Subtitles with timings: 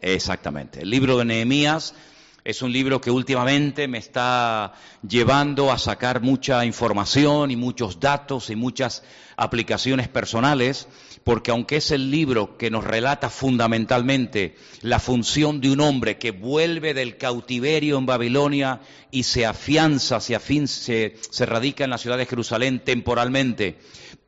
[0.00, 0.82] Exactamente.
[0.82, 1.94] El libro de Nehemías
[2.42, 4.72] es un libro que últimamente me está
[5.06, 9.02] llevando a sacar mucha información y muchos datos y muchas
[9.36, 10.88] aplicaciones personales,
[11.22, 16.30] porque aunque es el libro que nos relata fundamentalmente la función de un hombre que
[16.30, 18.80] vuelve del cautiverio en Babilonia
[19.10, 23.78] y se afianza, se, se, se radica en la ciudad de Jerusalén temporalmente,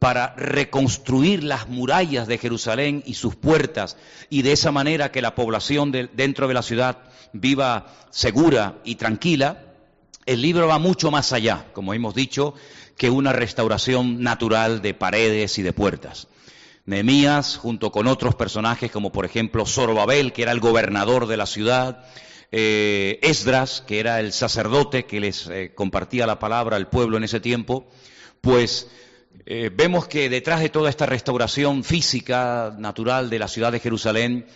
[0.03, 3.97] para reconstruir las murallas de Jerusalén y sus puertas,
[4.31, 6.99] y de esa manera que la población dentro de la ciudad
[7.33, 9.63] viva segura y tranquila,
[10.27, 12.55] el libro va mucho más allá, como hemos dicho,
[12.97, 16.27] que una restauración natural de paredes y de puertas.
[16.85, 21.47] Nehemías, junto con otros personajes como por ejemplo Zorobabel, que era el gobernador de la
[21.47, 22.05] ciudad,
[22.51, 27.23] eh, Esdras, que era el sacerdote que les eh, compartía la palabra al pueblo en
[27.23, 27.87] ese tiempo,
[28.41, 28.89] pues
[29.45, 34.47] eh, vemos que detrás de toda esta restauración física, natural de la ciudad de Jerusalén,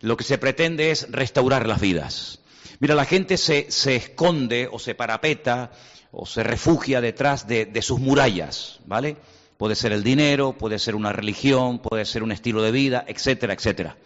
[0.00, 2.40] lo que se pretende es restaurar las vidas.
[2.78, 5.72] Mira, la gente se, esconde o se parapeta
[6.12, 9.16] o se refugia detrás de, de, sus murallas, ¿vale?
[9.56, 13.54] Puede ser el dinero, puede ser una religión, puede ser un estilo de vida, etcétera,
[13.54, 13.96] etcétera.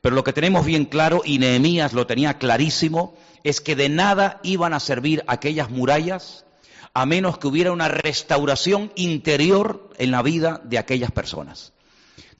[0.00, 3.14] Pero lo que tenemos bien claro, y Nehemías lo tenía clarísimo,
[3.44, 6.44] es que de nada iban a servir aquellas murallas
[6.94, 11.72] a menos que hubiera una restauración interior en la vida de aquellas personas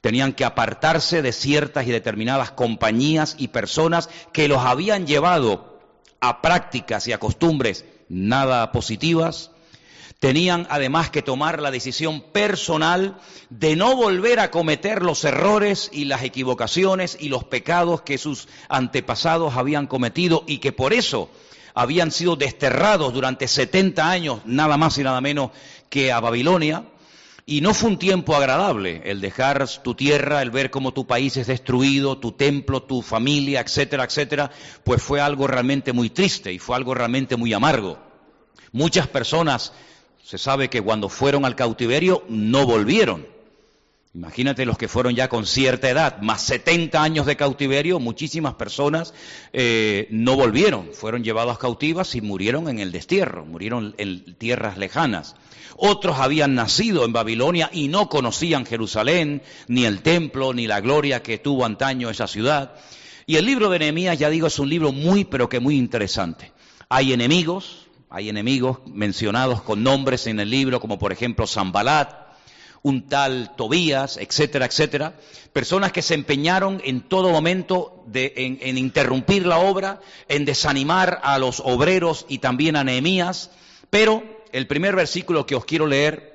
[0.03, 5.79] tenían que apartarse de ciertas y determinadas compañías y personas que los habían llevado
[6.19, 9.51] a prácticas y a costumbres nada positivas.
[10.19, 13.17] Tenían además que tomar la decisión personal
[13.49, 18.49] de no volver a cometer los errores y las equivocaciones y los pecados que sus
[18.67, 21.29] antepasados habían cometido y que por eso
[21.73, 25.51] habían sido desterrados durante 70 años, nada más y nada menos
[25.89, 26.85] que a Babilonia.
[27.45, 31.35] Y no fue un tiempo agradable el dejar tu tierra, el ver cómo tu país
[31.35, 34.49] es destruido, tu templo, tu familia, etcétera, etcétera,
[34.85, 37.97] pues fue algo realmente muy triste y fue algo realmente muy amargo.
[38.71, 39.73] Muchas personas,
[40.23, 43.27] se sabe que cuando fueron al cautiverio no volvieron.
[44.15, 49.11] Imagínate los que fueron ya con cierta edad, más 70 años de cautiverio, muchísimas personas
[49.53, 55.35] eh, no volvieron, fueron llevados cautivas y murieron en el destierro, murieron en tierras lejanas.
[55.77, 61.23] Otros habían nacido en Babilonia y no conocían Jerusalén, ni el templo, ni la gloria
[61.23, 62.75] que tuvo antaño esa ciudad.
[63.25, 66.51] Y el libro de Nehemías, ya digo, es un libro muy, pero que muy interesante.
[66.87, 72.22] Hay enemigos, hay enemigos mencionados con nombres en el libro, como por ejemplo Zambalat,
[72.83, 75.15] un tal Tobías, etcétera, etcétera,
[75.53, 81.39] personas que se empeñaron en todo momento en, en, interrumpir la obra, en desanimar a
[81.39, 83.51] los obreros y también a Nehemías,
[83.89, 86.33] pero el primer versículo que os quiero leer,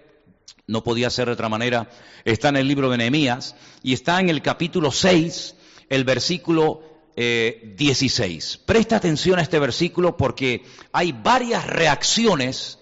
[0.66, 1.90] no podía ser de otra manera,
[2.24, 5.54] está en el libro de Nehemías y está en el capítulo 6,
[5.88, 6.82] el versículo
[7.16, 8.54] 16.
[8.54, 12.78] Eh, Presta atención a este versículo porque hay varias reacciones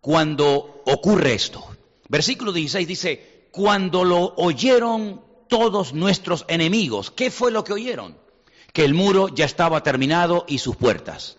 [0.00, 1.75] cuando ocurre esto.
[2.08, 8.16] Versículo 16 dice, cuando lo oyeron todos nuestros enemigos, ¿qué fue lo que oyeron?
[8.72, 11.38] Que el muro ya estaba terminado y sus puertas.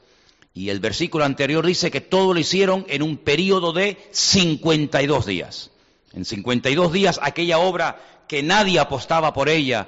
[0.54, 5.70] Y el versículo anterior dice que todo lo hicieron en un periodo de 52 días.
[6.14, 9.88] En 52 días aquella obra que nadie apostaba por ella,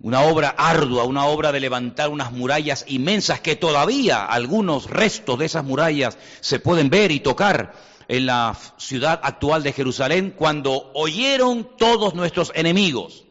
[0.00, 5.46] una obra ardua, una obra de levantar unas murallas inmensas que todavía algunos restos de
[5.46, 7.74] esas murallas se pueden ver y tocar
[8.08, 13.24] en la ciudad actual de Jerusalén, cuando oyeron todos nuestros enemigos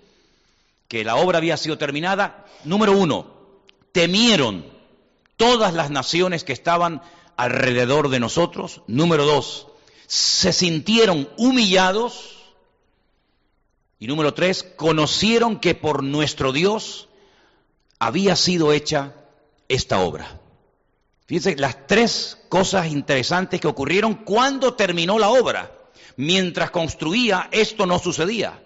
[0.88, 3.28] que la obra había sido terminada, número uno,
[3.92, 4.66] temieron
[5.36, 7.02] todas las naciones que estaban
[7.36, 9.68] alrededor de nosotros, número dos,
[10.06, 12.38] se sintieron humillados,
[14.00, 17.09] y número tres, conocieron que por nuestro Dios
[18.00, 19.16] había sido hecha
[19.68, 20.40] esta obra.
[21.28, 25.74] Fíjense las tres cosas interesantes que ocurrieron cuando terminó la obra.
[26.16, 28.64] Mientras construía, esto no sucedía.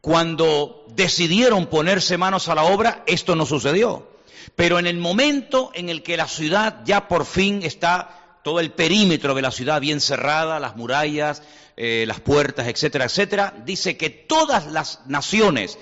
[0.00, 4.08] Cuando decidieron ponerse manos a la obra, esto no sucedió.
[4.54, 8.70] Pero en el momento en el que la ciudad ya por fin está todo el
[8.70, 11.42] perímetro de la ciudad bien cerrada, las murallas,
[11.76, 15.78] eh, las puertas, etcétera, etcétera, dice que todas las naciones,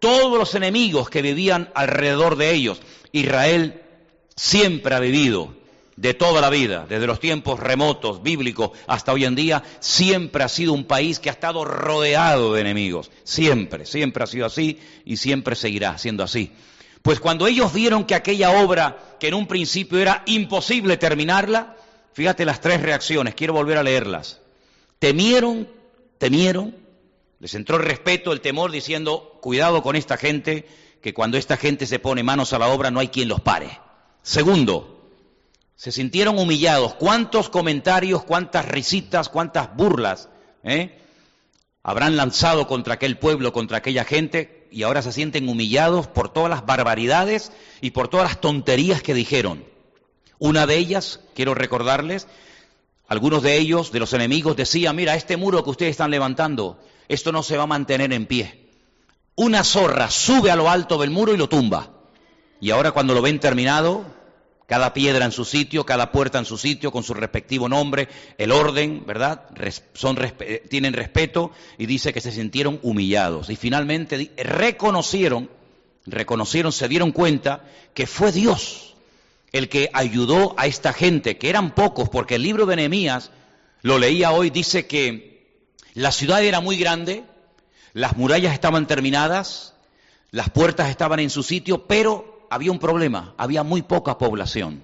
[0.00, 2.80] todos los enemigos que vivían alrededor de ellos,
[3.12, 3.82] Israel
[4.36, 5.54] siempre ha vivido
[5.96, 10.48] de toda la vida, desde los tiempos remotos, bíblicos, hasta hoy en día, siempre ha
[10.48, 13.10] sido un país que ha estado rodeado de enemigos.
[13.24, 16.52] Siempre, siempre ha sido así y siempre seguirá siendo así.
[17.00, 21.76] Pues cuando ellos vieron que aquella obra, que en un principio era imposible terminarla,
[22.12, 24.40] fíjate las tres reacciones, quiero volver a leerlas.
[24.98, 25.66] Temieron,
[26.18, 26.76] temieron,
[27.38, 30.66] les entró el respeto, el temor, diciendo, cuidado con esta gente
[31.00, 33.85] que cuando esta gente se pone manos a la obra no hay quien los pare.
[34.26, 35.08] Segundo,
[35.76, 36.94] se sintieron humillados.
[36.94, 40.28] ¿Cuántos comentarios, cuántas risitas, cuántas burlas
[40.64, 40.98] eh,
[41.84, 46.50] habrán lanzado contra aquel pueblo, contra aquella gente, y ahora se sienten humillados por todas
[46.50, 49.64] las barbaridades y por todas las tonterías que dijeron?
[50.40, 52.26] Una de ellas, quiero recordarles,
[53.06, 57.30] algunos de ellos, de los enemigos, decían, mira, este muro que ustedes están levantando, esto
[57.30, 58.72] no se va a mantener en pie.
[59.36, 61.95] Una zorra sube a lo alto del muro y lo tumba.
[62.60, 64.04] Y ahora cuando lo ven terminado,
[64.66, 68.50] cada piedra en su sitio, cada puerta en su sitio, con su respectivo nombre, el
[68.50, 69.42] orden, ¿verdad?
[69.94, 70.18] Son,
[70.68, 73.48] tienen respeto y dice que se sintieron humillados.
[73.50, 75.48] Y finalmente reconocieron,
[76.04, 77.64] reconocieron, se dieron cuenta
[77.94, 78.94] que fue Dios
[79.52, 83.30] el que ayudó a esta gente, que eran pocos, porque el libro de Nehemías,
[83.82, 85.46] lo leía hoy, dice que
[85.94, 87.24] la ciudad era muy grande,
[87.92, 89.74] las murallas estaban terminadas,
[90.30, 94.82] las puertas estaban en su sitio, pero había un problema, había muy poca población.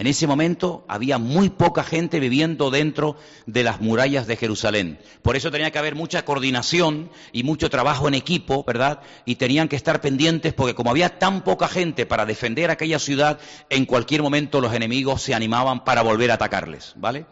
[0.00, 3.16] En ese momento había muy poca gente viviendo dentro
[3.46, 5.00] de las murallas de Jerusalén.
[5.22, 9.00] Por eso tenía que haber mucha coordinación y mucho trabajo en equipo, ¿verdad?
[9.24, 13.40] Y tenían que estar pendientes porque como había tan poca gente para defender aquella ciudad,
[13.70, 17.26] en cualquier momento los enemigos se animaban para volver a atacarles, ¿vale?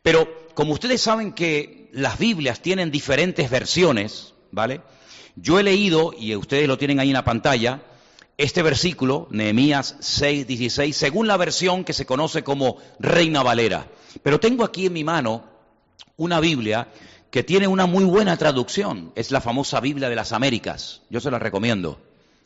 [0.00, 4.80] Pero como ustedes saben que las Biblias tienen diferentes versiones, ¿vale?
[5.34, 7.82] Yo he leído, y ustedes lo tienen ahí en la pantalla,
[8.38, 13.88] este versículo, Nehemías 6, 16, según la versión que se conoce como Reina Valera.
[14.22, 15.44] Pero tengo aquí en mi mano
[16.16, 16.88] una Biblia
[17.30, 19.12] que tiene una muy buena traducción.
[19.14, 21.02] Es la famosa Biblia de las Américas.
[21.08, 21.98] Yo se la recomiendo,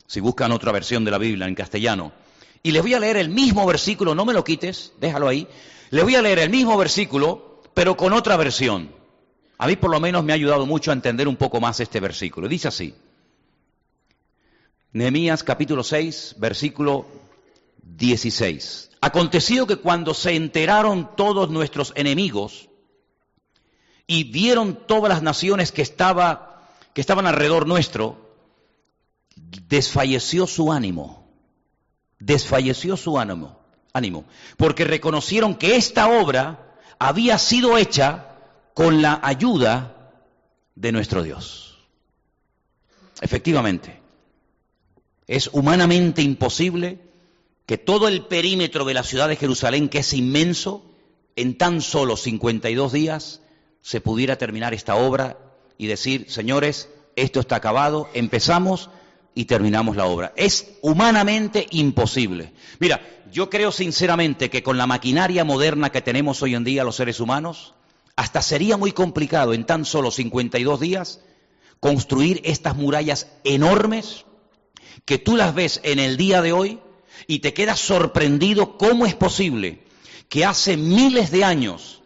[0.07, 2.13] si buscan otra versión de la Biblia en castellano.
[2.63, 5.47] Y les voy a leer el mismo versículo, no me lo quites, déjalo ahí.
[5.89, 8.91] Les voy a leer el mismo versículo, pero con otra versión.
[9.57, 11.99] A mí por lo menos me ha ayudado mucho a entender un poco más este
[11.99, 12.47] versículo.
[12.47, 12.95] Dice así.
[14.93, 17.05] Nehemías capítulo 6, versículo
[17.83, 18.91] 16.
[18.99, 22.69] Aconteció que cuando se enteraron todos nuestros enemigos
[24.05, 28.35] y vieron todas las naciones que, estaba, que estaban alrededor nuestro,
[29.35, 31.25] desfalleció su ánimo.
[32.19, 33.59] Desfalleció su ánimo,
[33.93, 34.25] ánimo,
[34.57, 38.35] porque reconocieron que esta obra había sido hecha
[38.73, 40.11] con la ayuda
[40.75, 41.79] de nuestro Dios.
[43.21, 44.00] Efectivamente,
[45.31, 46.99] es humanamente imposible
[47.65, 50.83] que todo el perímetro de la ciudad de Jerusalén, que es inmenso,
[51.37, 53.41] en tan solo 52 días
[53.81, 55.37] se pudiera terminar esta obra
[55.77, 58.89] y decir, señores, esto está acabado, empezamos
[59.33, 60.33] y terminamos la obra.
[60.35, 62.51] Es humanamente imposible.
[62.79, 62.99] Mira,
[63.31, 67.21] yo creo sinceramente que con la maquinaria moderna que tenemos hoy en día los seres
[67.21, 67.73] humanos,
[68.17, 71.21] hasta sería muy complicado en tan solo 52 días
[71.79, 74.25] construir estas murallas enormes
[75.05, 76.79] que tú las ves en el día de hoy
[77.27, 79.83] y te quedas sorprendido cómo es posible
[80.31, 82.01] que hace miles de años,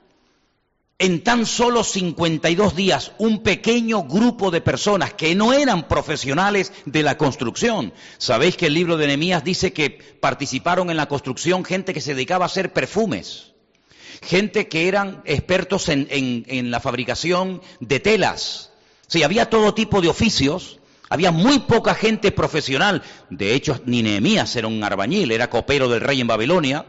[0.97, 7.03] en tan solo 52 días, un pequeño grupo de personas que no eran profesionales de
[7.03, 7.93] la construcción.
[8.17, 12.15] Sabéis que el libro de Nehemías dice que participaron en la construcción gente que se
[12.15, 13.53] dedicaba a hacer perfumes,
[14.23, 18.71] gente que eran expertos en, la fabricación de telas.
[19.07, 20.79] Sí, había todo tipo de oficios
[21.09, 23.03] había muy poca gente profesional.
[23.29, 26.85] De hecho, ni Nehemías era un arbañil, era copero del rey en Babilonia.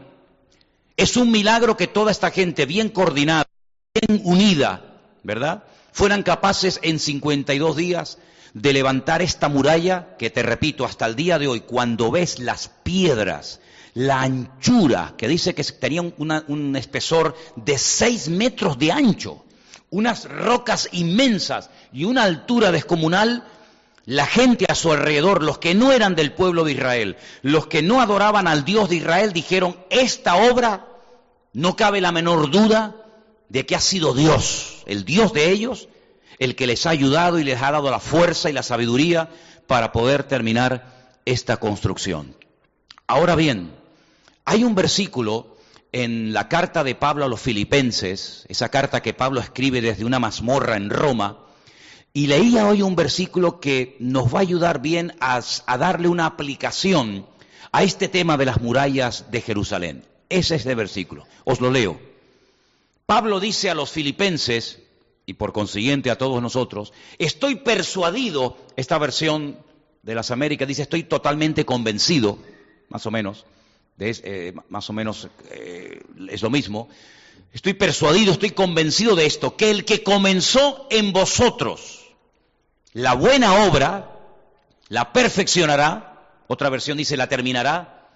[0.95, 3.45] Es un milagro que toda esta gente bien coordinada,
[3.93, 4.81] bien unida,
[5.23, 5.63] ¿verdad?
[5.91, 8.17] Fueran capaces en 52 días
[8.53, 12.69] de levantar esta muralla que, te repito, hasta el día de hoy, cuando ves las
[12.69, 13.59] piedras,
[13.93, 19.45] la anchura, que dice que tenía un espesor de 6 metros de ancho,
[19.89, 23.43] unas rocas inmensas y una altura descomunal,
[24.07, 27.81] la gente a su alrededor, los que no eran del pueblo de Israel, los que
[27.81, 30.87] no adoraban al Dios de Israel, dijeron, esta obra
[31.51, 32.95] no cabe la menor duda
[33.49, 35.89] de que ha sido Dios, el Dios de ellos,
[36.39, 39.29] el que les ha ayudado y les ha dado la fuerza y la sabiduría
[39.67, 42.33] para poder terminar esta construcción.
[43.07, 43.75] Ahora bien,
[44.45, 45.57] hay un versículo
[45.91, 50.19] en la carta de Pablo a los filipenses, esa carta que Pablo escribe desde una
[50.19, 51.39] mazmorra en Roma,
[52.17, 55.39] y leía hoy un versículo que nos va a ayudar bien a,
[55.77, 57.27] darle una aplicación
[57.71, 60.03] a este tema de las murallas de Jerusalén.
[60.27, 61.27] Ese es el versículo.
[61.43, 61.99] Os lo leo.
[63.05, 64.79] Pablo dice a los filipenses,
[65.27, 69.59] y por consiguiente a todos nosotros, estoy persuadido, esta versión
[70.01, 72.39] de las Américas dice, estoy totalmente convencido,
[72.89, 73.45] más o menos,
[73.99, 76.89] eh, más o menos eh, es lo mismo,
[77.53, 81.96] estoy persuadido, estoy convencido de esto, que el que comenzó en vosotros,
[82.97, 84.09] la buena obra
[84.89, 86.15] la perfeccionará
[86.47, 88.07] Otra versión dice, la terminará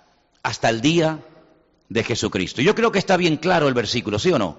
[0.41, 1.19] hasta el día
[1.89, 2.61] de Jesucristo.
[2.61, 4.57] Yo creo que está bien claro el versículo, ¿sí o no?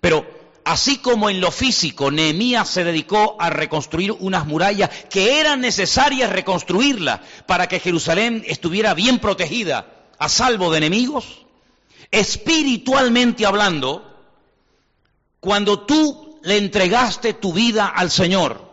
[0.00, 0.24] Pero
[0.64, 6.30] así como en lo físico Nehemías se dedicó a reconstruir unas murallas que eran necesarias
[6.30, 9.86] reconstruirlas para que Jerusalén estuviera bien protegida,
[10.18, 11.44] a salvo de enemigos,
[12.12, 14.04] espiritualmente hablando,
[15.40, 18.63] cuando tú le entregaste tu vida al Señor,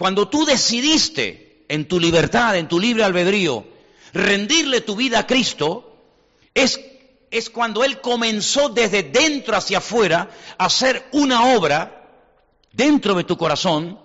[0.00, 3.66] cuando tú decidiste en tu libertad, en tu libre albedrío,
[4.14, 5.94] rendirle tu vida a Cristo,
[6.54, 6.80] es,
[7.30, 12.08] es cuando Él comenzó desde dentro hacia afuera a hacer una obra
[12.72, 13.98] dentro de tu corazón.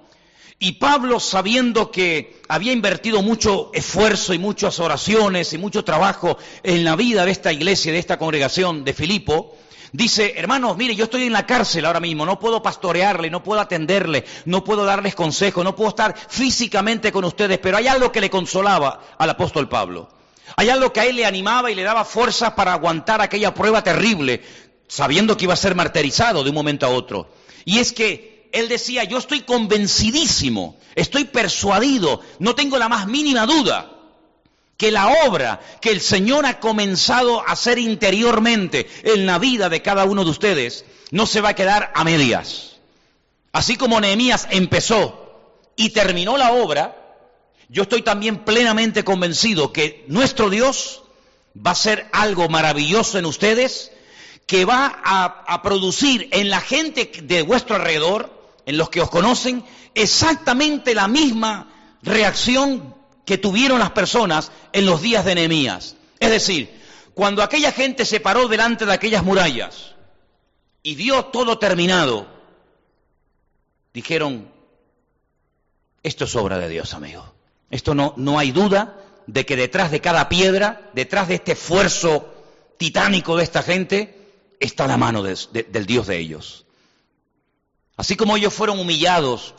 [0.60, 6.84] Y Pablo, sabiendo que había invertido mucho esfuerzo y muchas oraciones y mucho trabajo en
[6.84, 9.56] la vida de esta iglesia, de esta congregación de Filipo,
[9.96, 13.62] Dice, hermanos, mire, yo estoy en la cárcel ahora mismo, no puedo pastorearle, no puedo
[13.62, 18.20] atenderle, no puedo darles consejos, no puedo estar físicamente con ustedes, pero hay algo que
[18.20, 20.10] le consolaba al apóstol Pablo.
[20.58, 23.86] Hay algo que a él le animaba y le daba fuerzas para aguantar aquella prueba
[23.86, 24.44] terrible,
[24.90, 27.30] sabiendo que iba a ser martirizado de un momento a otro.
[27.64, 33.46] Y es que él decía, yo estoy convencidísimo, estoy persuadido, no tengo la más mínima
[33.46, 33.95] duda
[34.77, 39.82] que la obra que el Señor ha comenzado a hacer interiormente en la vida de
[39.82, 42.77] cada uno de ustedes no se va a quedar a medias.
[43.53, 46.96] Así como Nehemías empezó y terminó la obra,
[47.70, 51.03] yo estoy también plenamente convencido que nuestro Dios
[51.55, 53.91] va a hacer algo maravilloso en ustedes,
[54.46, 58.32] que va a, producir en la gente de vuestro alrededor,
[58.65, 59.63] en los que os conocen,
[59.94, 62.95] exactamente la misma reacción
[63.25, 65.96] que tuvieron las personas en los días de Nehemías.
[66.20, 66.70] Es decir,
[67.13, 69.96] cuando aquella gente se paró delante de aquellas murallas
[70.84, 72.27] y vio todo terminado,
[73.94, 74.51] dijeron,
[76.03, 77.34] esto es obra de Dios, amigo.
[77.72, 82.32] Esto no, no hay duda de que detrás de cada piedra, detrás de este esfuerzo
[82.77, 84.15] titánico de esta gente,
[84.60, 86.65] está la mano del Dios de ellos.
[87.98, 89.55] Así como ellos fueron humillados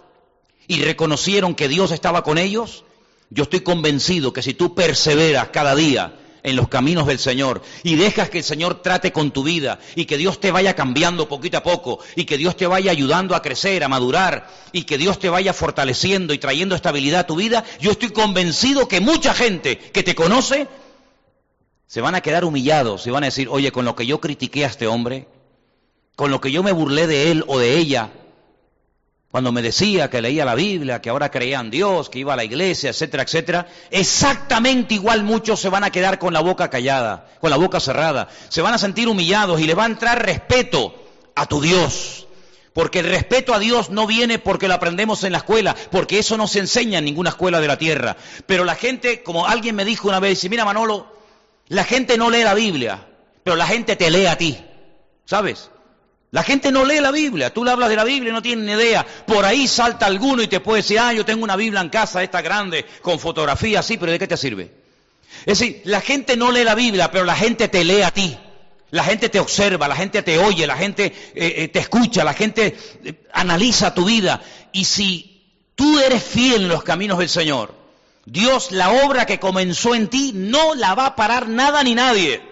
[0.68, 2.85] y reconocieron que Dios estaba con ellos,
[3.30, 7.97] yo estoy convencido que si tú perseveras cada día en los caminos del Señor y
[7.97, 11.59] dejas que el Señor trate con tu vida y que Dios te vaya cambiando poquito
[11.59, 15.18] a poco y que Dios te vaya ayudando a crecer, a madurar y que Dios
[15.18, 19.76] te vaya fortaleciendo y trayendo estabilidad a tu vida, yo estoy convencido que mucha gente
[19.76, 20.68] que te conoce
[21.88, 24.64] se van a quedar humillados, se van a decir, oye, con lo que yo critiqué
[24.64, 25.26] a este hombre,
[26.14, 28.12] con lo que yo me burlé de él o de ella,
[29.30, 32.37] cuando me decía que leía la Biblia, que ahora creía en Dios, que iba a
[32.37, 37.28] la iglesia, etcétera, etcétera, exactamente igual muchos se van a quedar con la boca callada,
[37.40, 40.95] con la boca cerrada, se van a sentir humillados y le va a entrar respeto
[41.35, 42.26] a tu Dios.
[42.73, 46.37] Porque el respeto a Dios no viene porque lo aprendemos en la escuela, porque eso
[46.37, 48.18] no se enseña en ninguna escuela de la tierra.
[48.45, 51.06] Pero la gente, como alguien me dijo una vez, dice, mira Manolo,
[51.68, 53.06] la gente no lee la Biblia,
[53.42, 54.62] pero la gente te lee a ti,
[55.25, 55.71] ¿sabes?
[56.37, 58.69] La gente no lee la Biblia, tú le hablas de la Biblia y no tienen
[58.69, 59.07] idea.
[59.26, 62.23] Por ahí salta alguno y te puede decir, ah, yo tengo una Biblia en casa,
[62.23, 64.71] esta grande, con fotografía, sí, pero ¿de qué te sirve?
[65.47, 68.37] Es decir, la gente no lee la Biblia, pero la gente te lee a ti.
[68.90, 72.35] La gente te observa, la gente te oye, la gente eh, eh, te escucha, la
[72.35, 74.43] gente eh, analiza tu vida.
[74.73, 75.43] Y si
[75.75, 77.75] tú eres fiel en los caminos del Señor,
[78.26, 82.43] Dios la obra que comenzó en ti no la va a parar nada ni nadie.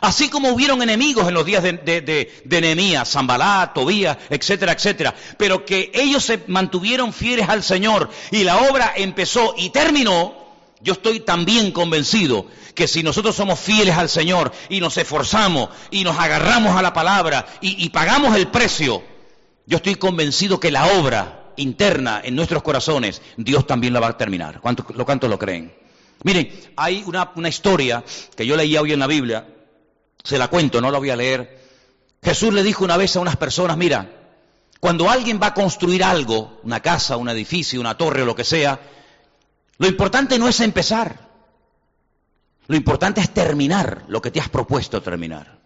[0.00, 5.64] Así como hubieron enemigos en los días de, de, de, Zambalá, Tobías, etcétera, etcétera, pero
[5.64, 10.34] que ellos se mantuvieron fieles al Señor y la obra empezó y terminó,
[10.80, 16.04] yo estoy también convencido que si nosotros somos fieles al Señor y nos esforzamos y
[16.04, 19.02] nos agarramos a la palabra y, y pagamos el precio,
[19.66, 24.16] yo estoy convencido que la obra interna en nuestros corazones, Dios también la va a
[24.16, 24.60] terminar.
[24.60, 25.72] ¿Cuántos lo, lo creen?
[26.22, 28.04] Miren, hay una, una historia
[28.36, 29.46] que yo leía hoy en la Biblia,
[30.26, 31.60] se la cuento, no la voy a leer.
[32.20, 34.10] Jesús le dijo una vez a unas personas, mira,
[34.80, 38.42] cuando alguien va a construir algo, una casa, un edificio, una torre o lo que
[38.42, 38.80] sea,
[39.78, 41.28] lo importante no es empezar.
[42.66, 45.60] Lo importante es terminar lo que te has propuesto terminar.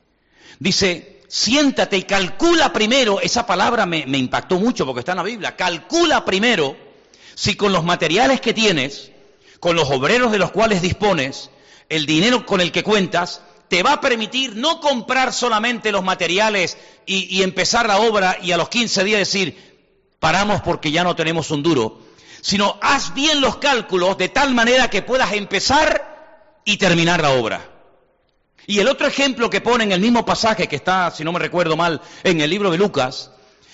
[0.59, 5.25] Dice, siéntate y calcula primero, esa palabra me, me, impactó mucho porque está en la
[5.25, 6.77] Biblia, calcula primero
[7.35, 9.11] si con los materiales que tienes,
[9.59, 11.49] con los obreros de los cuales dispones,
[11.89, 13.41] el dinero con el que cuentas,
[13.71, 18.57] te va a permitir no comprar solamente los materiales y, empezar la obra y a
[18.57, 22.01] los 15 días decir, paramos porque ya no tenemos un duro,
[22.41, 27.71] sino haz bien los cálculos de tal manera que puedas empezar y terminar la obra.
[28.67, 31.39] Y el otro ejemplo que pone en el mismo pasaje que está, si no me
[31.39, 33.31] recuerdo mal, en el libro de Lucas,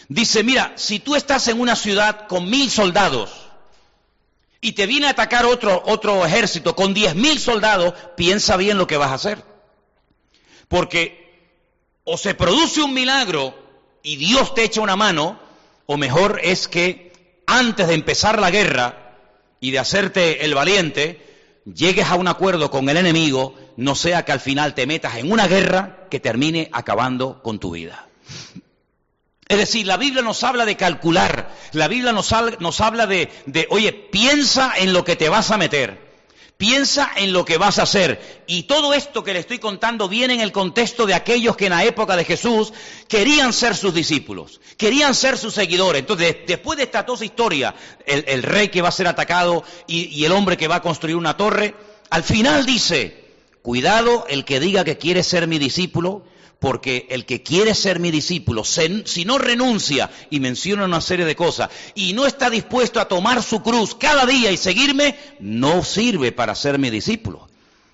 [0.08, 3.30] dice, mira, si tú estás en una ciudad con mil soldados
[4.60, 8.86] y te viene a atacar otro, otro ejército con diez mil soldados, piensa bien lo
[8.86, 9.55] que vas a hacer.
[10.68, 11.26] Porque
[12.04, 13.54] o se produce un milagro
[14.02, 15.38] y Dios te echa una mano,
[15.86, 17.12] o mejor es que
[17.46, 19.16] antes de empezar la guerra
[19.60, 21.20] y de hacerte el valiente,
[21.64, 25.32] llegues a un acuerdo con el enemigo, no sea que al final te metas en
[25.32, 28.06] una guerra que termine acabando con tu vida.
[29.48, 32.32] Es decir, la Biblia nos habla de calcular, la Biblia nos,
[32.80, 36.05] habla de, de, oye, piensa en lo que te vas a meter,
[36.56, 38.44] piensa en lo que vas a hacer.
[38.46, 41.72] Y todo esto que le estoy contando viene en el contexto de aquellos que en
[41.72, 42.72] la época de Jesús
[43.08, 46.00] querían ser sus discípulos, querían ser sus seguidores.
[46.00, 47.74] Entonces, después de esta toda historia,
[48.06, 51.36] el, rey que va a ser atacado y el hombre que va a construir una
[51.36, 51.74] torre,
[52.10, 53.24] al final dice,
[53.62, 56.24] cuidado el que diga que quiere ser mi discípulo,
[56.58, 61.36] porque el que quiere ser mi discípulo, si no renuncia y menciona una serie de
[61.36, 66.32] cosas y no está dispuesto a tomar su cruz cada día y seguirme, no sirve
[66.32, 67.48] para ser mi discípulo.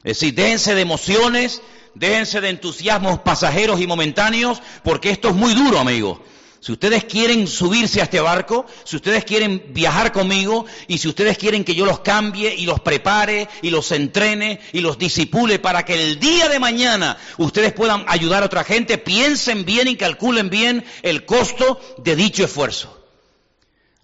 [0.05, 1.63] Es decir, déjense de emociones,
[1.95, 6.19] déjense de entusiasmos pasajeros y momentáneos, porque esto es muy duro, amigos.
[6.63, 11.37] Si ustedes quieren subirse a este barco, si ustedes quieren viajar conmigo y si ustedes
[11.37, 15.85] quieren que yo los cambie y los prepare y los entrene y los disipule para
[15.85, 20.51] que el día de mañana ustedes puedan ayudar a otra gente, piensen bien y calculen
[20.51, 22.97] bien el costo de dicho esfuerzo.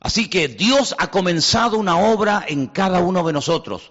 [0.00, 3.88] Así que Dios ha comenzado una obra en cada uno de nosotros.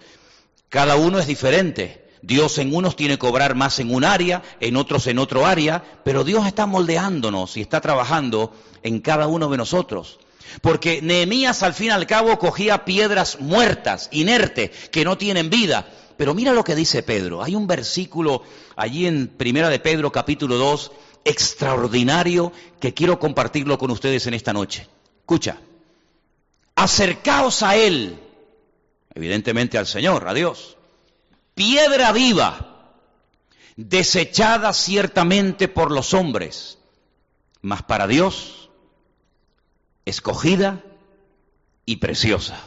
[0.68, 2.06] Cada uno es diferente.
[2.22, 5.82] Dios en unos tiene que cobrar más en un área, en otros en otro área,
[6.04, 10.18] pero Dios está moldeándonos y está trabajando en cada uno de nosotros.
[10.62, 15.88] Porque Nehemías al fin y al cabo cogía piedras muertas, inertes, que no tienen vida.
[16.16, 17.42] Pero mira lo que dice Pedro.
[17.42, 18.42] Hay un versículo
[18.74, 20.92] allí en Primera de Pedro capítulo 2
[21.24, 24.88] extraordinario que quiero compartirlo con ustedes en esta noche.
[25.20, 25.58] Escucha.
[26.74, 28.18] Acercaos a él,
[29.14, 30.77] evidentemente al Señor, a Dios
[31.58, 32.56] piedra viva,
[33.74, 36.78] desechada ciertamente por los hombres,
[37.62, 38.70] mas para Dios
[40.04, 40.84] escogida
[41.84, 42.60] y preciosa.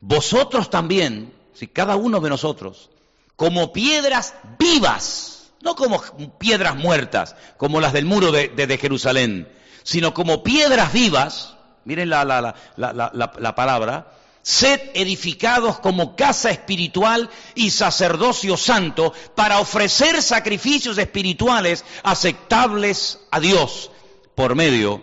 [0.00, 2.88] Vosotros también, si cada uno de nosotros,
[3.36, 6.00] como piedras vivas, no como
[6.38, 12.54] piedras muertas, como las del muro de, Jerusalén, sino como piedras vivas, miren la, la,
[12.78, 14.15] la palabra,
[14.46, 23.90] sed edificados como casa espiritual y sacerdocio santo para ofrecer sacrificios espirituales aceptables a Dios
[24.36, 25.02] por medio,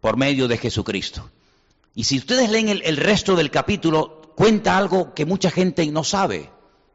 [0.00, 1.28] por medio de Jesucristo.
[1.94, 6.02] Y si ustedes leen el, el resto del capítulo, cuenta algo que mucha gente no
[6.02, 6.48] sabe.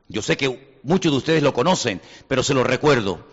[0.07, 3.27] Yo sé que muchos de ustedes lo conocen, pero se lo recuerdo.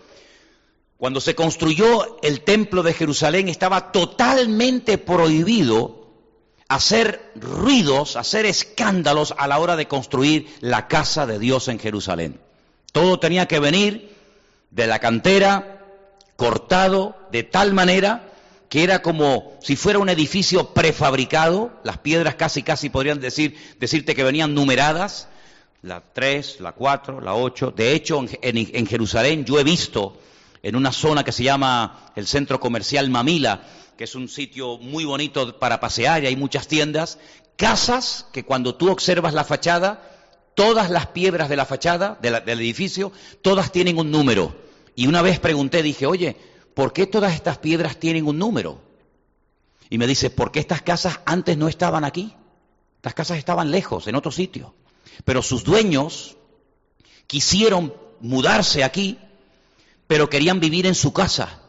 [0.99, 6.06] Cuando se construyó el templo de Jerusalén estaba totalmente prohibido
[6.69, 12.41] hacer ruidos, hacer escándalos a la hora de construir la casa de Dios en Jerusalén.
[12.93, 14.15] Todo tenía que venir
[14.71, 15.85] de la cantera,
[16.37, 18.33] cortado de tal manera
[18.69, 24.15] que era como si fuera un edificio prefabricado, las piedras casi casi podrían decir, decirte
[24.15, 25.29] que venían numeradas,
[25.83, 27.73] la 3, la 4, la 8.
[27.77, 30.19] De hecho, en, en Jerusalén yo he visto
[30.63, 33.63] en una zona que se llama el centro comercial Mamila,
[33.97, 37.19] que es un sitio muy bonito para pasear y hay muchas tiendas,
[37.57, 40.03] casas que cuando tú observas la fachada,
[40.55, 44.57] todas las piedras de la fachada del edificio, todas tienen un número.
[44.95, 46.37] Y una vez pregunté, dije, oye,
[46.75, 48.81] ¿por qué todas estas piedras tienen un número?
[49.89, 52.35] Y me dice, porque estas casas antes no estaban aquí.
[52.97, 54.75] Estas casas estaban lejos, en otro sitio.
[55.25, 56.37] Pero sus dueños
[57.27, 59.19] quisieron mudarse aquí,
[60.07, 61.61] pero querían vivir en su casa.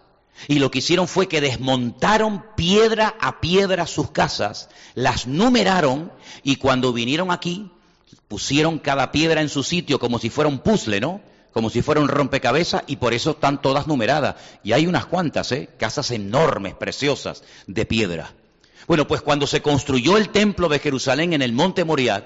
[0.48, 6.12] Y lo que hicieron fue que desmontaron piedra a piedra sus casas, las numeraron
[6.44, 7.72] y cuando vinieron aquí
[8.28, 11.22] pusieron cada piedra en su sitio como si fuera un puzzle, ¿no?
[11.54, 14.36] Como si fuera un rompecabezas y por eso están todas numeradas.
[14.64, 15.70] Y hay unas cuantas, ¿eh?
[15.78, 18.34] Casas enormes, preciosas, de piedra.
[18.86, 22.26] Bueno, pues cuando se construyó el templo de Jerusalén en el monte Moriah,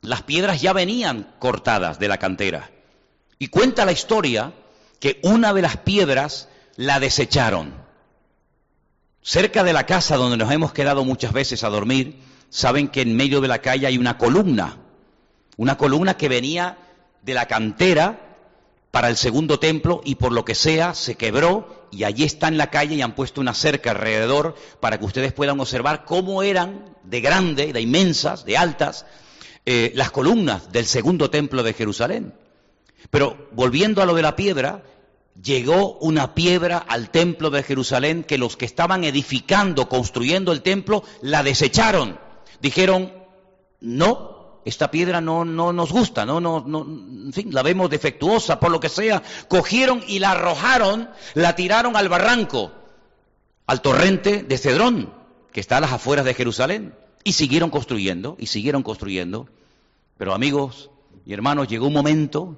[0.00, 2.70] las piedras ya venían cortadas de la cantera.
[3.38, 4.52] Y cuenta la historia
[5.00, 6.48] que una de las piedras
[6.78, 7.74] la desecharon.
[9.20, 13.16] Cerca de la casa donde nos hemos quedado muchas veces a dormir, saben que en
[13.16, 14.76] medio de la calle hay una columna,
[15.56, 16.78] una columna que venía
[17.22, 18.36] de la cantera
[18.92, 22.58] para el segundo templo y por lo que sea se quebró y allí está en
[22.58, 26.96] la calle y han puesto una cerca alrededor para que ustedes puedan observar cómo eran
[27.02, 29.04] de grande, de inmensas, de altas,
[29.66, 32.34] eh, las columnas del segundo templo de Jerusalén.
[33.10, 34.84] Pero volviendo a lo de la piedra,
[35.42, 41.04] llegó una piedra al templo de Jerusalén que los que estaban edificando, construyendo el templo,
[41.22, 42.18] la desecharon.
[42.60, 43.12] Dijeron,
[43.80, 48.80] no, esta piedra no, no nos gusta, no, en fin, la vemos defectuosa, por lo
[48.80, 49.22] que sea.
[49.48, 52.72] Cogieron y la arrojaron, la tiraron al barranco,
[53.66, 55.14] al torrente de Cedrón,
[55.52, 56.94] que está a las afueras de Jerusalén.
[57.24, 59.48] Y siguieron construyendo, y siguieron construyendo.
[60.16, 60.90] Pero amigos
[61.26, 62.56] y hermanos, llegó un momento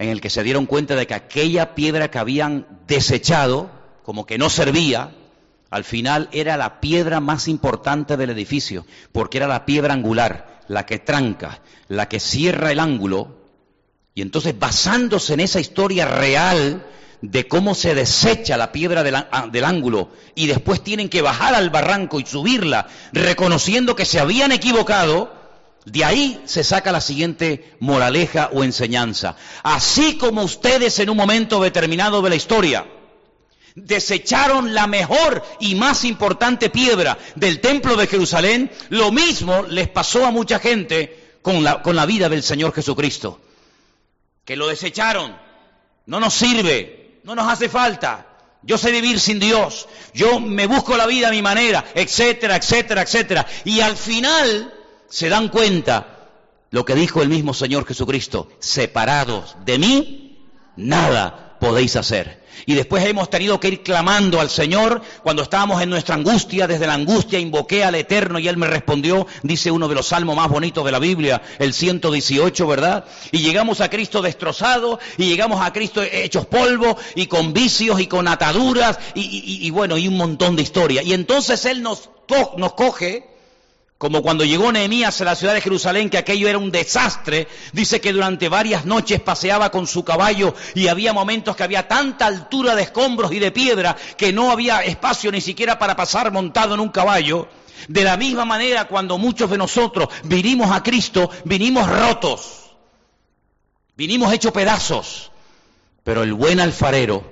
[0.00, 3.70] en el que se dieron cuenta de que aquella piedra que habían desechado,
[4.02, 5.12] como que no servía,
[5.68, 10.86] al final era la piedra más importante del edificio, porque era la piedra angular, la
[10.86, 13.42] que tranca, la que cierra el ángulo.
[14.14, 16.86] Y entonces, basándose en esa historia real
[17.20, 19.16] de cómo se desecha la piedra del,
[19.52, 24.50] del, ángulo y después tienen que bajar al barranco y subirla, reconociendo que se habían
[24.50, 25.39] equivocado,
[25.84, 29.36] de ahí se saca la siguiente moraleja o enseñanza.
[29.62, 32.86] Así como ustedes en un momento determinado de la historia,
[33.74, 40.26] desecharon la mejor y más importante piedra del templo de Jerusalén, lo mismo les pasó
[40.26, 43.40] a mucha gente con la, con la vida del Señor Jesucristo.
[44.44, 45.36] Que lo desecharon,
[46.06, 48.26] no nos sirve, no nos hace falta.
[48.62, 53.02] Yo sé vivir sin Dios, yo me busco la vida a mi manera, etcétera, etcétera,
[53.02, 53.46] etcétera.
[53.64, 54.74] Y al final
[55.10, 56.28] se dan cuenta
[56.70, 60.38] lo que dijo el mismo Señor Jesucristo, separados de mí,
[60.76, 62.40] nada podéis hacer.
[62.66, 66.66] Y después hemos tenido que ir clamando al Señor cuando estábamos en nuestra angustia.
[66.66, 70.36] Desde la angustia invoqué al Eterno y Él me respondió, dice uno de los salmos
[70.36, 73.04] más bonitos de la Biblia, el 118, ¿verdad?
[73.32, 78.06] Y llegamos a Cristo destrozado y llegamos a Cristo hechos polvo y con vicios y
[78.06, 81.02] con ataduras y, bueno, y un montón de historia.
[81.02, 82.10] Y entonces Él nos,
[82.56, 83.30] nos coge
[84.00, 88.00] como cuando llegó Nehemías a la ciudad de Jerusalén, que aquello era un desastre, dice
[88.00, 92.74] que durante varias noches paseaba con su caballo y había momentos que había tanta altura
[92.74, 96.80] de escombros y de piedra que no había espacio ni siquiera para pasar montado en
[96.80, 97.46] un caballo.
[97.88, 102.70] De la misma manera, cuando muchos de nosotros vinimos a Cristo, vinimos rotos,
[103.98, 105.30] vinimos hechos pedazos,
[106.04, 107.30] pero el buen alfarero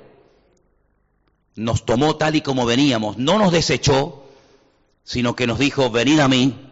[1.54, 4.27] nos tomó tal y como veníamos, no nos desechó,
[5.08, 6.70] sino que nos dijo, venid a mí,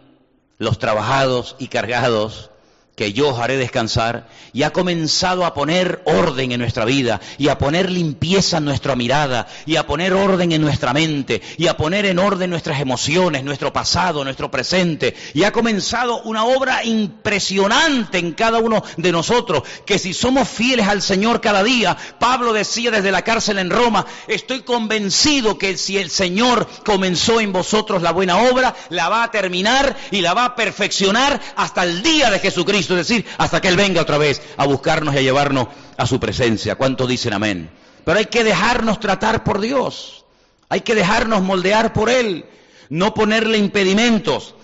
[0.59, 2.51] los trabajados y cargados,
[2.97, 7.47] que yo os haré descansar, y ha comenzado a poner orden en nuestra vida, y
[7.49, 11.77] a poner limpieza en nuestra mirada, y a poner orden en nuestra mente, y a
[11.77, 18.17] poner en orden nuestras emociones, nuestro pasado, nuestro presente, y ha comenzado una obra impresionante
[18.17, 22.89] en cada uno de nosotros, que si somos fieles al Señor cada día, Pablo decía
[22.89, 28.11] desde la cárcel en Roma, estoy convencido que si el Señor comenzó en vosotros la
[28.11, 32.39] buena obra, la va a terminar y la va a perfeccionar hasta el día de
[32.39, 36.05] Jesucristo es decir, hasta que Él venga otra vez a buscarnos y a llevarnos a
[36.05, 36.75] su presencia.
[36.75, 37.69] ¿Cuántos dicen amén?
[38.05, 40.25] Pero hay que dejarnos tratar por Dios,
[40.69, 42.45] hay que dejarnos moldear por Él,
[42.89, 44.55] no ponerle impedimentos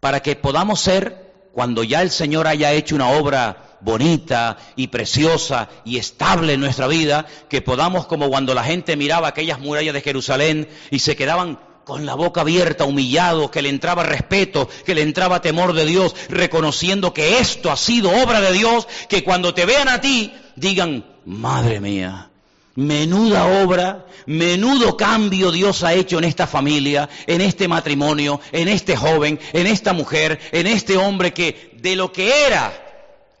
[0.00, 5.68] para que podamos ser, cuando ya el Señor haya hecho una obra bonita y preciosa
[5.84, 10.00] y estable en nuestra vida, que podamos, como cuando la gente miraba aquellas murallas de
[10.00, 15.02] Jerusalén y se quedaban con la boca abierta, humillado, que le entraba respeto, que le
[15.02, 19.66] entraba temor de Dios, reconociendo que esto ha sido obra de Dios, que cuando te
[19.66, 22.30] vean a ti digan, madre mía,
[22.74, 28.96] menuda obra, menudo cambio Dios ha hecho en esta familia, en este matrimonio, en este
[28.96, 32.72] joven, en esta mujer, en este hombre que de lo que era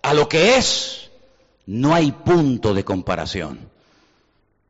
[0.02, 1.10] a lo que es,
[1.66, 3.70] no hay punto de comparación.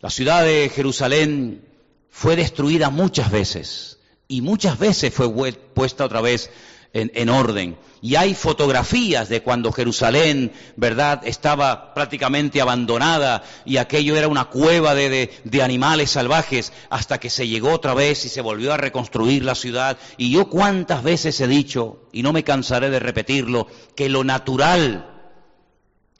[0.00, 1.73] La ciudad de Jerusalén
[2.14, 3.98] fue destruida muchas veces
[4.28, 6.48] y muchas veces fue puesta otra vez
[6.92, 7.76] en, orden.
[8.02, 14.94] Y hay fotografías de cuando Jerusalén, ¿verdad?, estaba prácticamente abandonada y aquello era una cueva
[14.94, 19.44] de, de, animales salvajes hasta que se llegó otra vez y se volvió a reconstruir
[19.44, 19.98] la ciudad.
[20.16, 25.32] Y yo cuántas veces he dicho, y no me cansaré de repetirlo, que lo natural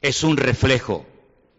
[0.01, 1.05] es un reflejo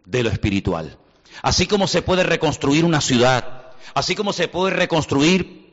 [0.05, 0.99] de lo espiritual.
[1.40, 5.66] Así como se puede reconstruir una ciudad, así como se puede reconstruir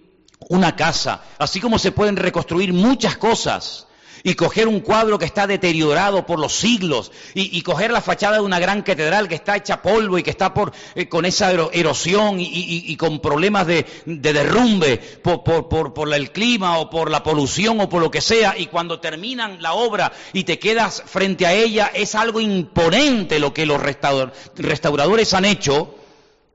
[0.50, 3.88] una casa, así como se pueden reconstruir muchas cosas
[4.24, 8.42] y coger un cuadro que está deteriorado por los siglos y, coger la fachada de
[8.42, 12.38] una gran catedral que está hecha polvo y que está por, eh, con esa erosión
[12.40, 18.02] y, con problemas de, derrumbe por, por, el clima o por la polución o por
[18.02, 22.16] lo que sea y cuando terminan la obra y te quedas frente a ella es
[22.16, 25.96] algo imponente lo que los restauradores han hecho,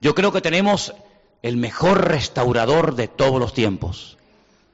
[0.01, 0.95] yo creo que tenemos
[1.43, 4.19] el mejor restaurador de todos los tiempos,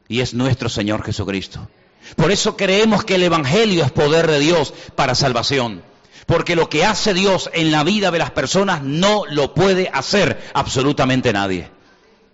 [0.09, 1.69] y es nuestro Señor Jesucristo.
[2.17, 5.83] Por eso creemos que el Evangelio es poder de Dios para salvación,
[6.27, 10.51] porque lo que hace Dios en la vida de las personas no lo puede hacer
[10.55, 11.71] absolutamente nadie.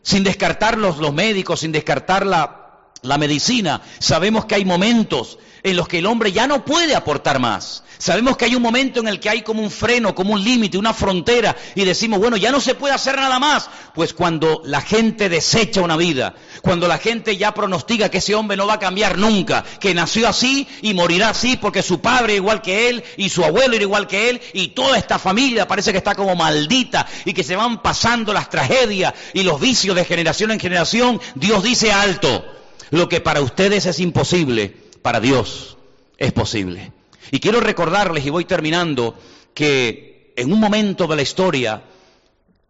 [0.03, 2.60] Sin descartar los, médicos, sin descartar la,
[3.03, 7.39] la medicina, sabemos que hay momentos en los que el hombre ya no puede aportar
[7.39, 7.85] más.
[7.99, 10.79] Sabemos que hay un momento en el que hay como un freno, como un límite,
[10.79, 13.69] una frontera, y decimos, bueno, ya no se puede hacer nada más.
[13.95, 18.57] Pues cuando la gente desecha una vida, cuando la gente ya pronostica que ese hombre
[18.57, 22.63] no va a cambiar nunca, que nació así y morirá así porque su padre igual
[22.63, 25.99] que él y su abuelo era igual que él y toda esta familia parece que
[25.99, 30.53] está como maldita y que se van pasando las tragedias y los vicios de generación
[30.53, 32.60] en generación, Dios dice alto,
[32.91, 35.77] lo que para ustedes es imposible, para Dios
[36.19, 36.93] es posible.
[37.31, 39.17] Y quiero recordarles, y voy terminando,
[39.55, 41.83] que en un momento de la historia,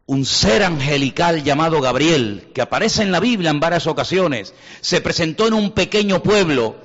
[0.07, 5.47] un ser angelical llamado Gabriel, que aparece en la Biblia en varias ocasiones, se presentó
[5.47, 6.77] en un pequeño pueblo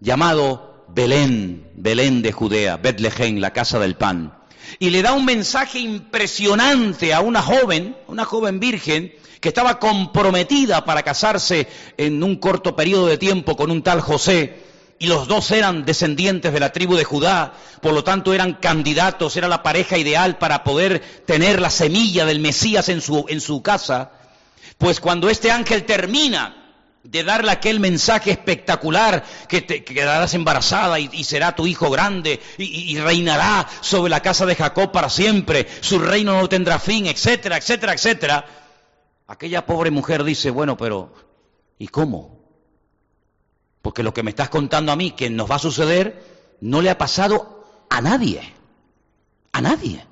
[0.00, 4.35] llamado Belén, Belén de Judea, Betlehem, la casa del pan.
[4.78, 10.84] Y le da un mensaje impresionante a una joven, una joven virgen, que estaba comprometida
[10.84, 14.64] para casarse en un corto periodo de tiempo con un tal José,
[14.98, 17.52] y los dos eran descendientes de la tribu de Judá,
[17.82, 22.40] por lo tanto eran candidatos, era la pareja ideal para poder tener la semilla del
[22.40, 24.12] Mesías en su, en su casa,
[24.78, 26.65] pues cuando este ángel termina
[27.08, 32.92] de darle aquel mensaje espectacular que te quedarás embarazada y, será tu hijo grande y,
[32.92, 37.56] y, reinará sobre la casa de Jacob para siempre, su reino no tendrá fin, etcétera,
[37.56, 38.46] etcétera, etcétera.
[39.28, 41.12] Aquella pobre mujer dice, bueno, pero
[41.78, 42.40] ¿y cómo?
[43.82, 46.90] Porque lo que me estás contando a mí que nos va a suceder no le
[46.90, 48.54] ha pasado a nadie.
[49.52, 50.04] A nadie.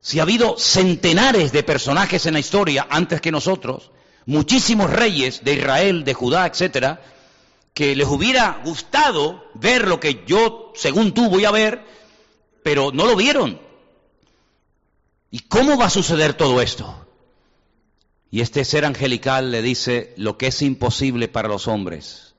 [0.00, 3.90] Si ha habido centenares de personajes en la historia antes que nosotros,
[4.26, 7.00] muchísimos reyes de Israel, de Judá, etcétera,
[7.74, 11.84] que les hubiera gustado ver lo que yo, según tú, voy a ver,
[12.62, 13.60] pero no lo vieron.
[15.30, 17.06] ¿Y cómo va a suceder todo esto?
[18.30, 22.34] Y este ser angelical le dice, lo que es imposible para los hombres,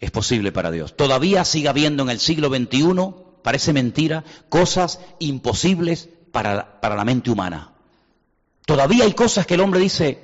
[0.00, 0.96] es posible para Dios.
[0.96, 7.30] Todavía sigue habiendo en el siglo XXI, parece mentira, cosas imposibles para, para la mente
[7.30, 7.75] humana.
[8.66, 10.18] Todavía hay cosas que el hombre dice,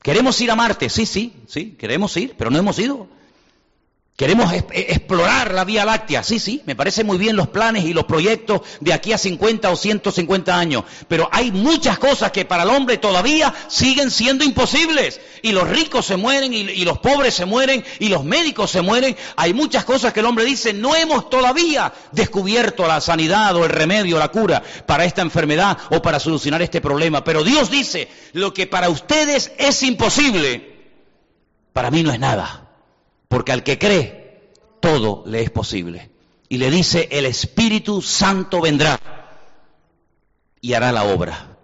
[0.00, 3.08] queremos ir a Marte, sí, sí, sí, queremos ir, pero no hemos ido.
[4.16, 6.22] Queremos e-, explorar la Vía Láctea.
[6.22, 9.70] Sí, sí, me parecen muy bien los planes y los proyectos de aquí a 50
[9.70, 10.84] o 150 años.
[11.08, 15.20] Pero hay muchas cosas que para el hombre todavía siguen siendo imposibles.
[15.40, 18.82] Y los ricos se mueren y, y, los pobres se mueren y los médicos se
[18.82, 19.16] mueren.
[19.36, 23.70] Hay muchas cosas que el hombre dice, no hemos todavía descubierto la sanidad o el
[23.70, 27.24] remedio, la cura para esta enfermedad o para solucionar este problema.
[27.24, 30.92] Pero Dios dice, lo que para ustedes es imposible,
[31.72, 32.61] para mí no es nada.
[33.32, 36.10] Porque al que cree, todo le es posible.
[36.50, 39.00] Y le dice, el Espíritu Santo vendrá
[40.60, 41.56] y hará la obra.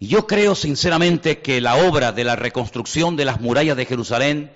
[0.00, 4.50] Y yo creo sinceramente que la obra de la reconstrucción de las murallas de Jerusalén,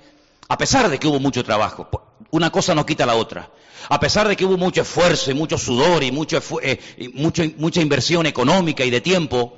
[0.49, 1.89] a pesar de que hubo mucho trabajo,
[2.33, 3.49] una cosa no quita la otra,
[3.89, 7.45] a pesar de que hubo mucho esfuerzo y mucho sudor y, mucho, eh, y mucho,
[7.59, 9.57] mucha inversión económica y de tiempo,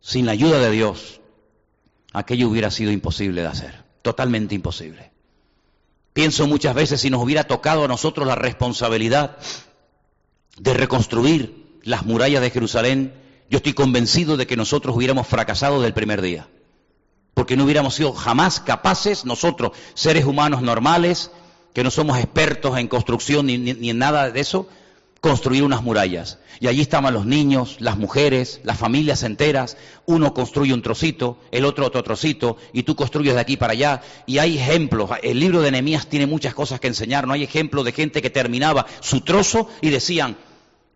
[0.00, 1.20] sin la ayuda de Dios,
[2.12, 5.09] aquello hubiera sido imposible de hacer, totalmente imposible.
[6.20, 9.38] Pienso muchas veces si nos hubiera tocado a nosotros la responsabilidad
[10.58, 13.14] de reconstruir las murallas de Jerusalén,
[13.48, 16.46] yo estoy convencido de que nosotros hubiéramos fracasado desde el primer día.
[17.32, 21.30] Porque no hubiéramos sido jamás capaces, nosotros, seres humanos normales,
[21.72, 24.68] que no somos expertos en construcción ni, ni en nada de eso,
[25.20, 26.38] construir unas murallas.
[26.60, 29.76] Y allí estaban los niños, las mujeres, las familias enteras.
[30.06, 34.02] Uno construye un trocito, el otro otro trocito, y tú construyes de aquí para allá.
[34.26, 35.10] Y hay ejemplos.
[35.22, 37.26] El libro de Nehemías tiene muchas cosas que enseñar.
[37.26, 40.36] No hay ejemplos de gente que terminaba su trozo y decían,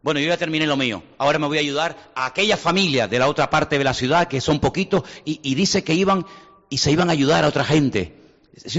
[0.02, 1.02] bueno, yo ya terminé lo mío.
[1.18, 4.28] Ahora me voy a ayudar a aquella familia de la otra parte de la ciudad,
[4.28, 6.26] que son poquitos, y, y dice que iban
[6.68, 8.16] y se iban a ayudar a otra gente.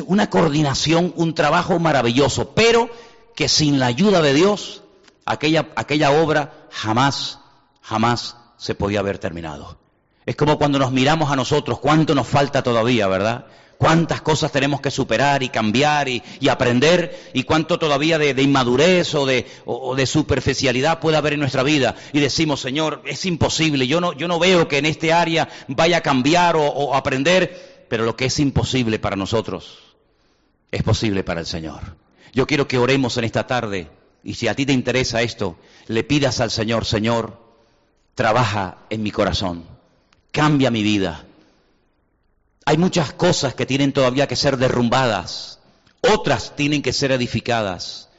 [0.05, 2.89] Una coordinación, un trabajo maravilloso, pero
[3.35, 4.83] que sin la ayuda de Dios
[5.25, 7.39] aquella, aquella obra jamás,
[7.81, 9.77] jamás se podía haber terminado.
[10.25, 13.45] Es como cuando nos miramos a nosotros, cuánto nos falta todavía, ¿verdad?
[13.77, 19.13] Cuántas cosas tenemos que superar y cambiar y, y aprender y cuánto todavía de, inmadurez
[19.15, 21.95] o de, o, o de, superficialidad puede haber en nuestra vida.
[22.13, 25.97] Y decimos, Señor, es imposible, yo no, yo no veo que en este área vaya
[25.97, 29.79] a cambiar o, o aprender, pero lo que es imposible para nosotros
[30.71, 31.97] es posible para el Señor.
[32.33, 33.89] Yo quiero que oremos en esta tarde
[34.25, 37.39] y si a ti te interesa esto, le pidas al Señor, Señor,
[38.15, 39.65] trabaja en mi corazón,
[40.31, 41.25] cambia mi vida.
[42.65, 45.59] Hay muchas cosas que tienen todavía que ser derrumbadas,
[46.01, 48.09] otras tienen que ser edificadas.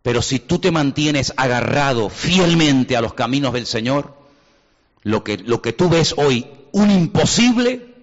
[0.00, 4.16] Pero si tú te mantienes agarrado fielmente a los caminos del Señor,
[5.02, 7.94] lo que, lo que tú ves hoy, un imposible,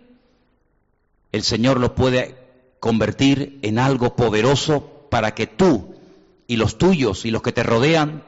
[1.31, 2.37] el Señor lo puede
[2.79, 5.90] convertir en algo poderoso para que tú
[6.51, 8.25] y los tuyos y los que te rodean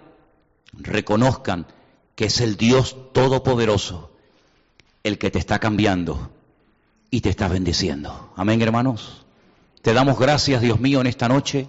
[0.72, 1.68] reconozcan
[2.16, 4.12] que es el Dios Todopoderoso
[5.04, 6.32] el que te está cambiando
[7.12, 8.32] y te está bendiciendo.
[8.38, 9.26] Amén, hermanos.
[9.82, 11.68] Te damos gracias, Dios mío, en esta noche,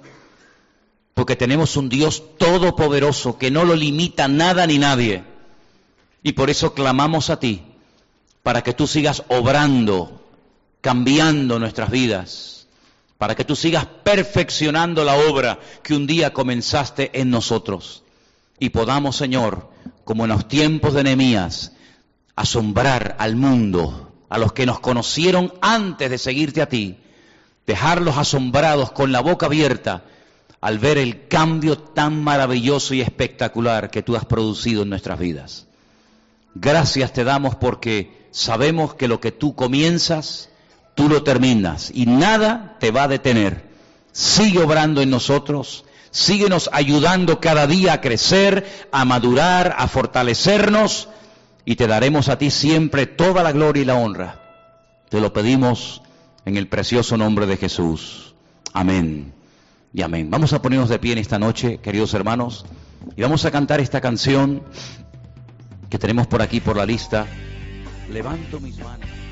[1.13, 5.25] porque tenemos un Dios todopoderoso que no lo limita nada ni nadie.
[6.23, 7.63] Y por eso clamamos a ti,
[8.45, 10.25] para que tú sigas obrando,
[10.81, 12.64] cambiando nuestras vidas,
[13.19, 18.03] para que tú sigas perfeccionando la obra que un día comenzaste en nosotros.
[18.59, 19.71] Y podamos, Señor,
[20.05, 21.73] como en los tiempos de Nehemías,
[22.37, 26.99] asombrar al mundo, a los que nos conocieron antes de seguirte a ti,
[27.67, 30.05] dejarlos asombrados con la boca abierta
[30.61, 35.67] al ver el cambio tan maravilloso y espectacular que tú has producido en nuestras vidas.
[36.55, 40.49] Gracias te damos porque sabemos que lo que tú comienzas,
[40.95, 43.65] tú lo terminas y nada te va a detener.
[44.13, 51.09] Sigue obrando en nosotros, síguenos ayudando cada día a crecer, a madurar, a fortalecernos
[51.65, 54.41] y te daremos a ti siempre toda la gloria y la honra.
[55.09, 56.03] Te lo pedimos
[56.45, 58.35] en el precioso nombre de Jesús.
[58.73, 59.33] Amén
[59.93, 60.31] y amén.
[60.31, 62.67] Vamos a ponernos de pie en esta noche, queridos hermanos,
[63.17, 64.63] y vamos a cantar esta canción
[65.89, 67.27] que tenemos por aquí por la lista.
[68.11, 69.24] Levanto mis manos.